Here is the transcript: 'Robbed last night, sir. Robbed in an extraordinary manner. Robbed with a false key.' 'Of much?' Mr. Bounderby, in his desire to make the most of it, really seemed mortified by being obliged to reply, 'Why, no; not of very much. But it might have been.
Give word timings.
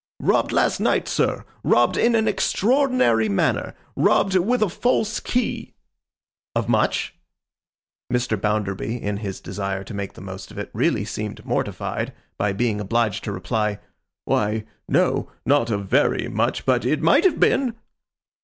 'Robbed 0.19 0.51
last 0.51 0.79
night, 0.79 1.07
sir. 1.07 1.45
Robbed 1.63 1.95
in 1.95 2.15
an 2.15 2.27
extraordinary 2.27 3.29
manner. 3.29 3.75
Robbed 3.95 4.35
with 4.35 4.63
a 4.63 4.67
false 4.67 5.19
key.' 5.19 5.75
'Of 6.55 6.67
much?' 6.67 7.13
Mr. 8.11 8.35
Bounderby, 8.35 8.97
in 8.99 9.17
his 9.17 9.39
desire 9.39 9.83
to 9.83 9.93
make 9.93 10.13
the 10.13 10.19
most 10.21 10.49
of 10.49 10.57
it, 10.57 10.71
really 10.73 11.05
seemed 11.05 11.45
mortified 11.45 12.13
by 12.35 12.51
being 12.51 12.81
obliged 12.81 13.23
to 13.25 13.31
reply, 13.31 13.77
'Why, 14.25 14.63
no; 14.87 15.29
not 15.45 15.69
of 15.69 15.85
very 15.85 16.27
much. 16.27 16.65
But 16.65 16.83
it 16.83 17.03
might 17.03 17.23
have 17.23 17.39
been. 17.39 17.75